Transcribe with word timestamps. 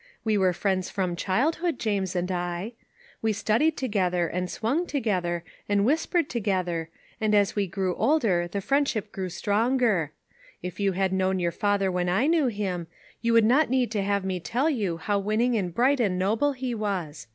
We 0.23 0.35
were 0.35 0.51
friends 0.51 0.89
from 0.89 1.15
childhood, 1.15 1.77
James 1.77 2.15
and 2.15 2.31
I. 2.31 2.73
We 3.21 3.33
studied 3.33 3.77
together, 3.77 4.25
and 4.27 4.49
swung 4.49 4.87
together, 4.87 5.43
and 5.69 5.85
whispered 5.85 6.27
together, 6.27 6.89
and 7.21 7.35
as 7.35 7.55
we 7.55 7.67
grew 7.67 7.93
older 7.93 8.47
the 8.47 8.61
friend 8.61 8.87
ship 8.87 9.11
grew 9.11 9.29
stronger. 9.29 10.11
If 10.63 10.79
you 10.79 10.93
had 10.93 11.13
known 11.13 11.37
3*our 11.37 11.51
father 11.51 11.91
when 11.91 12.09
I 12.09 12.25
knew 12.25 12.47
him, 12.47 12.87
you 13.21 13.31
would 13.33 13.45
not 13.45 13.69
need 13.69 13.91
to 13.91 14.01
have 14.01 14.25
me 14.25 14.39
tell 14.39 14.71
you 14.71 14.97
how 14.97 15.19
winning 15.19 15.55
and 15.55 15.71
bright 15.71 15.99
and 15.99 16.17
noble 16.17 16.53
he 16.53 16.73
was. 16.73 17.27